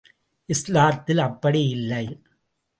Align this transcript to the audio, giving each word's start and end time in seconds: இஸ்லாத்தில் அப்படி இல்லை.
இஸ்லாத்தில் 0.49 1.17
அப்படி 1.17 1.67
இல்லை. 1.67 2.05